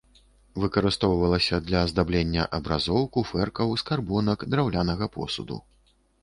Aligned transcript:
Выкарыстоўвалася 0.61 1.59
для 1.67 1.81
аздаблення 1.87 2.45
абразоў, 2.59 3.01
куфэркаў, 3.19 3.75
скарбонак, 3.83 4.39
драўлянага 4.55 5.05
посуду. 5.21 5.61